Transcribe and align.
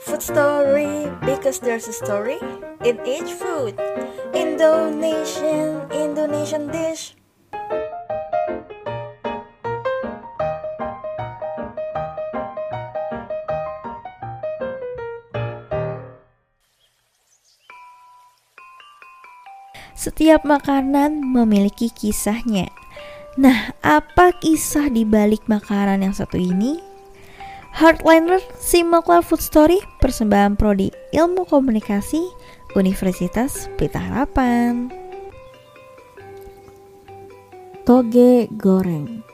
Food 0.00 0.24
story 0.24 1.12
because 1.28 1.60
there's 1.60 1.84
a 1.84 1.92
story 1.92 2.40
in 2.80 2.96
each 3.04 3.36
food. 3.36 3.76
Indonesian, 4.32 5.84
Indonesian 5.92 6.72
dish. 6.72 7.12
Setiap 19.92 20.48
makanan 20.48 21.20
memiliki 21.20 21.92
kisahnya. 21.92 22.72
Nah, 23.36 23.76
apa 23.84 24.32
kisah 24.32 24.88
di 24.88 25.04
balik 25.04 25.44
makanan 25.44 26.08
yang 26.08 26.16
satu 26.16 26.40
ini? 26.40 26.89
Hardliner 27.80 28.44
Simulclar 28.60 29.24
Food 29.24 29.40
Story 29.40 29.80
persembahan 30.04 30.52
prodi 30.52 30.92
Ilmu 31.16 31.48
Komunikasi 31.48 32.20
Universitas 32.76 33.72
Pelita 33.80 33.96
Harapan. 33.96 34.92
Toge 37.88 38.52
goreng. 38.52 39.24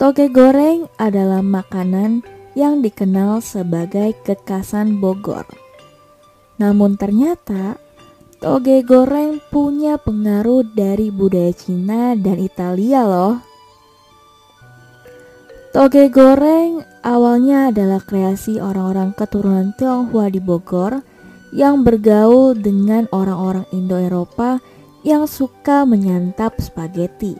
Toge 0.00 0.32
goreng 0.32 0.88
adalah 0.96 1.44
makanan 1.44 2.24
yang 2.56 2.80
dikenal 2.80 3.44
sebagai 3.44 4.16
kekasan 4.24 5.04
Bogor. 5.04 5.44
Namun 6.56 6.96
ternyata 6.96 7.76
Toge 8.40 8.80
goreng 8.88 9.36
punya 9.52 10.00
pengaruh 10.00 10.64
dari 10.72 11.12
budaya 11.12 11.52
Cina 11.52 12.16
dan 12.16 12.40
Italia 12.40 13.04
loh. 13.04 13.49
Toge 15.70 16.10
goreng 16.10 16.82
awalnya 17.06 17.70
adalah 17.70 18.02
kreasi 18.02 18.58
orang-orang 18.58 19.14
keturunan 19.14 19.70
Tionghoa 19.78 20.26
di 20.26 20.42
Bogor 20.42 20.98
yang 21.54 21.86
bergaul 21.86 22.58
dengan 22.58 23.06
orang-orang 23.14 23.62
Indo-Eropa 23.70 24.58
yang 25.06 25.30
suka 25.30 25.86
menyantap 25.86 26.58
spaghetti. 26.58 27.38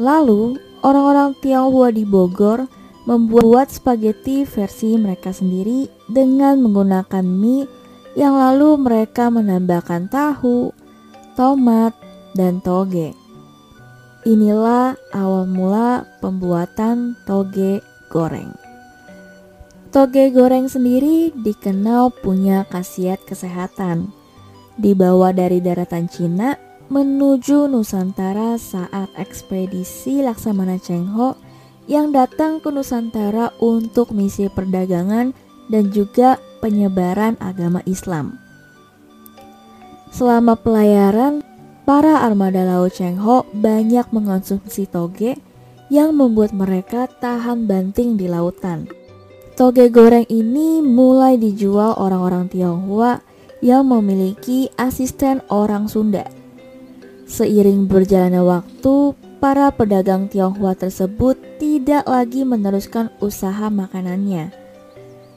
Lalu, 0.00 0.56
orang-orang 0.80 1.36
Tionghoa 1.44 1.92
di 1.92 2.08
Bogor 2.08 2.64
membuat 3.04 3.68
spaghetti 3.68 4.48
versi 4.48 4.96
mereka 4.96 5.36
sendiri 5.36 5.92
dengan 6.08 6.64
menggunakan 6.64 7.28
mie 7.28 7.68
yang 8.16 8.40
lalu 8.40 8.80
mereka 8.80 9.28
menambahkan 9.28 10.08
tahu, 10.08 10.72
tomat, 11.36 11.92
dan 12.32 12.64
toge. 12.64 13.23
Inilah 14.24 14.96
awal 15.12 15.44
mula 15.44 16.08
pembuatan 16.24 17.12
toge 17.28 17.84
goreng. 18.08 18.56
Toge 19.92 20.32
goreng 20.32 20.64
sendiri 20.64 21.28
dikenal 21.36 22.08
punya 22.24 22.64
khasiat 22.72 23.20
kesehatan. 23.28 24.08
Dibawa 24.80 25.36
dari 25.36 25.60
daratan 25.60 26.08
Cina 26.08 26.56
menuju 26.88 27.68
Nusantara 27.68 28.56
saat 28.56 29.12
ekspedisi 29.20 30.24
Laksamana 30.24 30.80
Cheng 30.80 31.04
Ho 31.12 31.36
yang 31.84 32.08
datang 32.16 32.64
ke 32.64 32.72
Nusantara 32.72 33.52
untuk 33.60 34.16
misi 34.16 34.48
perdagangan 34.48 35.36
dan 35.68 35.84
juga 35.92 36.40
penyebaran 36.64 37.36
agama 37.44 37.84
Islam. 37.84 38.40
Selama 40.08 40.56
pelayaran, 40.56 41.44
para 41.84 42.24
armada 42.24 42.64
Laut 42.64 42.92
Cheng 42.92 43.20
Ho 43.20 43.48
banyak 43.52 44.08
mengonsumsi 44.12 44.88
toge 44.88 45.36
yang 45.92 46.16
membuat 46.16 46.56
mereka 46.56 47.08
tahan 47.08 47.68
banting 47.68 48.16
di 48.16 48.28
lautan. 48.28 48.88
Toge 49.54 49.92
goreng 49.92 50.26
ini 50.26 50.82
mulai 50.82 51.38
dijual 51.38 51.94
orang-orang 51.94 52.50
Tionghoa 52.50 53.22
yang 53.62 53.86
memiliki 53.86 54.66
asisten 54.74 55.40
orang 55.46 55.86
Sunda. 55.86 56.26
Seiring 57.24 57.86
berjalannya 57.86 58.42
waktu, 58.42 59.14
para 59.38 59.70
pedagang 59.70 60.26
Tionghoa 60.26 60.74
tersebut 60.74 61.38
tidak 61.62 62.04
lagi 62.10 62.42
meneruskan 62.42 63.14
usaha 63.22 63.70
makanannya 63.70 64.64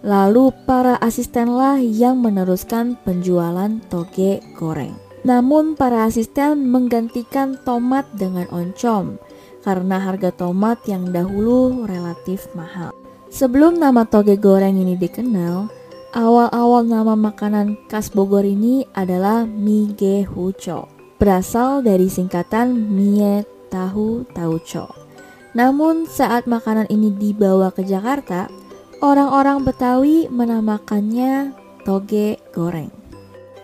Lalu 0.05 0.53
para 0.69 0.93
asistenlah 1.01 1.81
yang 1.81 2.21
meneruskan 2.21 2.95
penjualan 3.01 3.81
toge 3.89 4.45
goreng. 4.53 5.06
Namun 5.27 5.75
para 5.75 6.07
asisten 6.07 6.71
menggantikan 6.71 7.59
tomat 7.67 8.07
dengan 8.15 8.47
oncom 8.47 9.19
karena 9.59 9.99
harga 9.99 10.31
tomat 10.31 10.79
yang 10.87 11.11
dahulu 11.11 11.83
relatif 11.83 12.47
mahal. 12.55 12.95
Sebelum 13.27 13.75
nama 13.75 14.07
toge 14.07 14.39
goreng 14.39 14.79
ini 14.79 14.95
dikenal, 14.95 15.67
awal-awal 16.15 16.87
nama 16.87 17.19
makanan 17.19 17.75
khas 17.91 18.07
Bogor 18.07 18.47
ini 18.47 18.87
adalah 18.95 19.43
mie 19.43 20.23
huco, 20.23 20.87
berasal 21.19 21.83
dari 21.83 22.07
singkatan 22.07 22.71
mie 22.95 23.43
tahu 23.67 24.23
tauco. 24.31 24.95
Namun 25.51 26.07
saat 26.07 26.47
makanan 26.47 26.87
ini 26.87 27.11
dibawa 27.11 27.75
ke 27.75 27.83
Jakarta, 27.83 28.47
Orang-orang 28.97 29.61
Betawi 29.61 30.25
menamakannya 30.25 31.53
toge 31.85 32.41
goreng. 32.49 32.96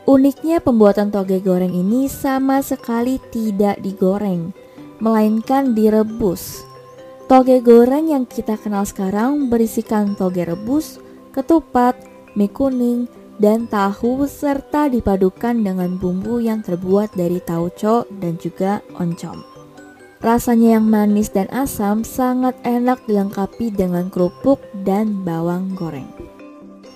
Uniknya 0.04 0.60
pembuatan 0.60 1.16
toge 1.16 1.40
goreng 1.40 1.72
ini 1.72 2.12
sama 2.12 2.60
sekali 2.60 3.24
tidak 3.32 3.80
digoreng, 3.80 4.52
melainkan 5.00 5.72
direbus. 5.72 6.68
Toge 7.32 7.64
goreng 7.64 8.12
yang 8.12 8.28
kita 8.28 8.60
kenal 8.60 8.84
sekarang 8.84 9.48
berisikan 9.48 10.12
toge 10.20 10.44
rebus, 10.44 11.00
ketupat, 11.32 11.96
mie 12.36 12.52
kuning, 12.52 13.08
dan 13.40 13.64
tahu 13.72 14.28
serta 14.28 14.92
dipadukan 14.92 15.56
dengan 15.56 15.96
bumbu 15.96 16.44
yang 16.44 16.60
terbuat 16.60 17.16
dari 17.16 17.40
tauco 17.40 18.04
dan 18.20 18.36
juga 18.36 18.84
oncom. 19.00 19.40
Rasanya 20.20 20.80
yang 20.80 20.88
manis 20.88 21.32
dan 21.32 21.48
asam 21.56 22.04
sangat 22.04 22.60
enak 22.68 23.00
dilengkapi 23.08 23.72
dengan 23.72 24.12
kerupuk 24.12 24.60
dan 24.84 25.24
bawang 25.24 25.72
goreng. 25.80 26.33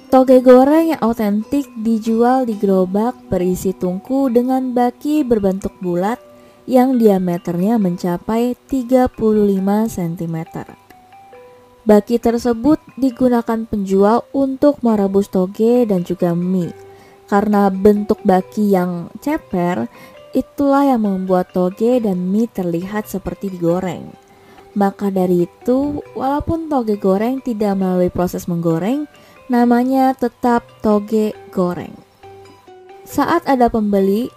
Toge 0.07 0.39
goreng 0.39 0.95
yang 0.95 1.01
otentik 1.03 1.67
dijual 1.83 2.47
di 2.47 2.55
gerobak 2.55 3.15
berisi 3.27 3.75
tungku 3.75 4.31
dengan 4.31 4.71
baki 4.71 5.27
berbentuk 5.27 5.75
bulat 5.83 6.15
yang 6.63 6.95
diameternya 6.95 7.75
mencapai 7.75 8.55
35 8.71 9.11
cm. 9.91 10.37
Baki 11.87 12.15
tersebut 12.19 12.79
digunakan 12.95 13.63
penjual 13.67 14.23
untuk 14.31 14.79
merebus 14.83 15.27
toge 15.27 15.83
dan 15.87 16.03
juga 16.07 16.31
mie. 16.35 16.71
Karena 17.27 17.67
bentuk 17.67 18.23
baki 18.23 18.71
yang 18.71 19.11
ceper, 19.19 19.91
Itulah 20.37 20.85
yang 20.85 21.01
membuat 21.01 21.49
toge 21.49 21.97
dan 21.97 22.29
mie 22.29 22.45
terlihat 22.45 23.09
seperti 23.09 23.49
digoreng. 23.49 24.13
Maka 24.77 25.09
dari 25.09 25.49
itu, 25.49 26.05
walaupun 26.13 26.69
toge 26.69 26.99
goreng 27.01 27.41
tidak 27.41 27.73
melalui 27.73 28.13
proses 28.13 28.45
menggoreng, 28.45 29.09
namanya 29.47 30.11
tetap 30.11 30.67
toge 30.83 31.31
goreng. 31.55 31.95
Saat 33.07 33.47
ada 33.47 33.71
pembeli, 33.71 34.27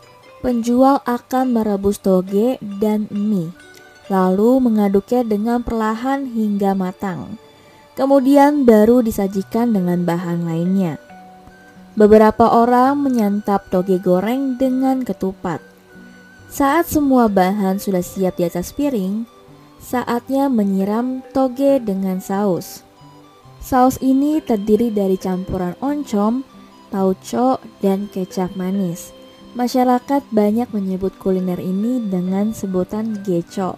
penjual 0.46 1.02
akan 1.02 1.50
merebus 1.50 1.98
toge 1.98 2.62
dan 2.78 3.10
mie, 3.10 3.50
lalu 4.06 4.62
mengaduknya 4.62 5.26
dengan 5.26 5.66
perlahan 5.66 6.30
hingga 6.30 6.78
matang. 6.78 7.38
Kemudian 7.98 8.62
baru 8.62 9.02
disajikan 9.02 9.74
dengan 9.74 10.06
bahan 10.06 10.46
lainnya. 10.46 11.02
Beberapa 11.98 12.46
orang 12.46 13.02
menyantap 13.02 13.66
toge 13.68 13.98
goreng 13.98 14.54
dengan 14.56 15.02
ketupat. 15.02 15.58
Saat 16.46 16.86
semua 16.86 17.26
bahan 17.26 17.82
sudah 17.82 18.00
siap 18.00 18.38
di 18.38 18.46
atas 18.46 18.70
piring, 18.70 19.26
saatnya 19.82 20.46
menyiram 20.46 21.20
toge 21.34 21.82
dengan 21.82 22.22
saus. 22.22 22.86
Saus 23.60 24.00
ini 24.00 24.40
terdiri 24.40 24.88
dari 24.88 25.20
campuran 25.20 25.76
oncom, 25.84 26.42
tauco, 26.88 27.60
dan 27.84 28.08
kecap 28.08 28.56
manis. 28.56 29.12
Masyarakat 29.52 30.24
banyak 30.32 30.72
menyebut 30.72 31.12
kuliner 31.20 31.60
ini 31.60 32.00
dengan 32.08 32.56
sebutan 32.56 33.20
geco, 33.20 33.76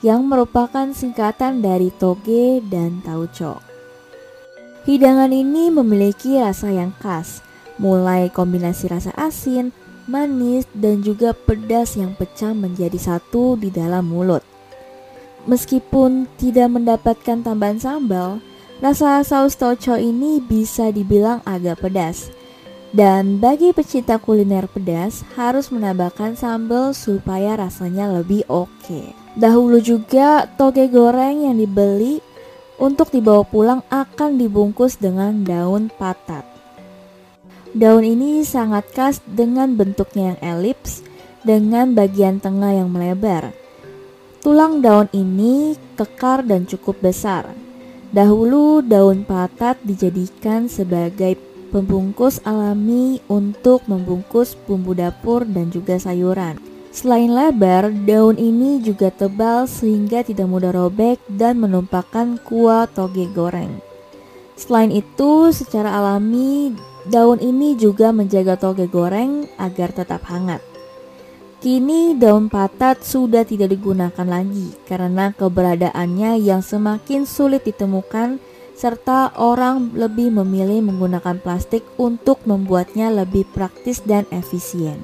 yang 0.00 0.24
merupakan 0.24 0.88
singkatan 0.96 1.60
dari 1.60 1.92
toge 1.92 2.64
dan 2.72 3.04
tauco. 3.04 3.60
Hidangan 4.88 5.28
ini 5.28 5.68
memiliki 5.68 6.40
rasa 6.40 6.72
yang 6.72 6.96
khas, 6.96 7.44
mulai 7.76 8.32
kombinasi 8.32 8.88
rasa 8.88 9.12
asin, 9.20 9.76
manis, 10.08 10.64
dan 10.72 11.04
juga 11.04 11.36
pedas 11.36 12.00
yang 12.00 12.16
pecah 12.16 12.56
menjadi 12.56 12.96
satu 12.96 13.60
di 13.60 13.68
dalam 13.68 14.08
mulut. 14.08 14.40
Meskipun 15.44 16.24
tidak 16.40 16.72
mendapatkan 16.72 17.44
tambahan 17.44 17.76
sambal, 17.76 18.40
rasa 18.78 19.22
saus 19.26 19.58
toco 19.58 19.98
ini 19.98 20.38
bisa 20.42 20.90
dibilang 20.94 21.42
agak 21.42 21.82
pedas. 21.82 22.30
Dan 22.88 23.36
bagi 23.36 23.76
pecinta 23.76 24.16
kuliner 24.16 24.64
pedas, 24.64 25.20
harus 25.36 25.68
menambahkan 25.68 26.40
sambal 26.40 26.96
supaya 26.96 27.52
rasanya 27.60 28.08
lebih 28.08 28.48
oke. 28.48 29.12
Dahulu 29.36 29.76
juga 29.78 30.48
toge 30.56 30.88
goreng 30.88 31.44
yang 31.44 31.60
dibeli 31.60 32.24
untuk 32.80 33.12
dibawa 33.12 33.44
pulang 33.44 33.84
akan 33.92 34.40
dibungkus 34.40 34.96
dengan 34.96 35.44
daun 35.44 35.92
patat. 35.92 36.48
Daun 37.76 38.00
ini 38.00 38.40
sangat 38.40 38.88
khas 38.96 39.20
dengan 39.28 39.76
bentuknya 39.76 40.32
yang 40.32 40.40
elips 40.56 41.04
dengan 41.44 41.92
bagian 41.92 42.40
tengah 42.40 42.72
yang 42.72 42.88
melebar. 42.88 43.52
Tulang 44.40 44.80
daun 44.80 45.12
ini 45.12 45.76
kekar 45.98 46.40
dan 46.48 46.64
cukup 46.64 46.96
besar. 47.04 47.67
Dahulu 48.08 48.80
daun 48.80 49.28
patat 49.28 49.76
dijadikan 49.84 50.64
sebagai 50.64 51.36
pembungkus 51.68 52.40
alami 52.40 53.20
untuk 53.28 53.84
membungkus 53.84 54.56
bumbu 54.64 54.96
dapur 54.96 55.44
dan 55.44 55.68
juga 55.68 56.00
sayuran. 56.00 56.56
Selain 56.88 57.28
lebar, 57.28 57.92
daun 58.08 58.40
ini 58.40 58.80
juga 58.80 59.12
tebal 59.12 59.68
sehingga 59.68 60.24
tidak 60.24 60.48
mudah 60.48 60.72
robek 60.72 61.20
dan 61.28 61.60
menumpahkan 61.60 62.40
kuah 62.48 62.88
toge 62.88 63.28
goreng. 63.36 63.76
Selain 64.56 64.88
itu, 64.88 65.52
secara 65.52 65.92
alami, 66.00 66.72
daun 67.12 67.38
ini 67.44 67.76
juga 67.76 68.08
menjaga 68.08 68.56
toge 68.56 68.88
goreng 68.88 69.44
agar 69.60 69.92
tetap 69.92 70.24
hangat. 70.32 70.64
Kini 71.58 72.14
daun 72.14 72.46
patat 72.46 73.02
sudah 73.02 73.42
tidak 73.42 73.74
digunakan 73.74 74.22
lagi 74.22 74.78
karena 74.86 75.34
keberadaannya 75.34 76.38
yang 76.38 76.62
semakin 76.62 77.26
sulit 77.26 77.66
ditemukan 77.66 78.38
serta 78.78 79.34
orang 79.34 79.90
lebih 79.90 80.30
memilih 80.30 80.86
menggunakan 80.86 81.42
plastik 81.42 81.82
untuk 81.98 82.38
membuatnya 82.46 83.10
lebih 83.10 83.42
praktis 83.50 83.98
dan 84.06 84.22
efisien. 84.30 85.02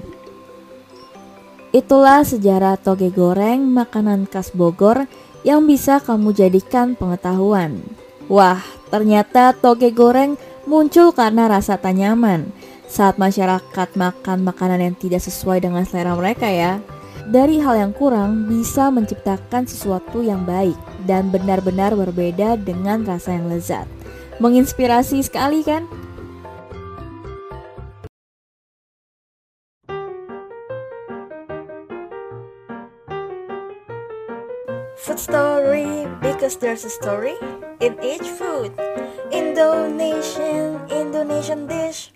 Itulah 1.74 2.22
sejarah 2.22 2.78
toge 2.78 3.10
goreng, 3.10 3.74
makanan 3.74 4.30
khas 4.30 4.54
Bogor 4.54 5.10
yang 5.42 5.66
bisa 5.66 5.98
kamu 5.98 6.38
jadikan 6.38 6.94
pengetahuan. 6.94 7.82
Wah, 8.30 8.62
ternyata 8.94 9.58
toge 9.58 9.90
goreng 9.90 10.38
muncul 10.70 11.10
karena 11.10 11.50
rasa 11.50 11.82
tak 11.82 11.98
nyaman 11.98 12.54
saat 12.88 13.18
masyarakat 13.18 13.88
makan 13.96 14.46
makanan 14.46 14.80
yang 14.80 14.96
tidak 14.96 15.24
sesuai 15.24 15.64
dengan 15.64 15.82
selera 15.82 16.14
mereka 16.14 16.46
ya. 16.46 16.78
Dari 17.24 17.56
hal 17.56 17.80
yang 17.80 17.92
kurang 17.96 18.46
bisa 18.52 18.92
menciptakan 18.92 19.64
sesuatu 19.64 20.20
yang 20.20 20.44
baik 20.44 20.76
dan 21.08 21.32
benar-benar 21.32 21.96
berbeda 21.96 22.60
dengan 22.60 23.00
rasa 23.02 23.40
yang 23.40 23.48
lezat. 23.48 23.88
Menginspirasi 24.44 25.24
sekali 25.24 25.64
kan? 25.64 25.88
Food 35.04 35.20
story 35.20 36.08
because 36.24 36.56
there's 36.56 36.84
a 36.84 36.92
story 36.92 37.36
in 37.80 37.92
each 38.00 38.24
food. 38.24 38.72
Indonesian, 39.28 40.80
Indonesian 40.88 41.68
dish. 41.68 42.13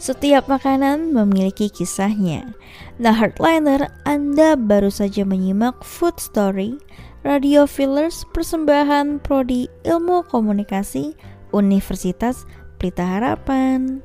Setiap 0.00 0.48
makanan 0.48 1.12
memiliki 1.12 1.68
kisahnya. 1.68 2.56
Nah, 2.96 3.12
Hardliner, 3.12 3.92
Anda 4.08 4.56
baru 4.56 4.88
saja 4.88 5.28
menyimak 5.28 5.84
Food 5.84 6.16
Story, 6.16 6.80
Radio 7.20 7.68
Fillers, 7.68 8.24
persembahan 8.32 9.20
Prodi 9.20 9.68
Ilmu 9.84 10.24
Komunikasi, 10.24 11.12
Universitas 11.52 12.48
Pelita 12.80 13.04
Harapan. 13.04 14.00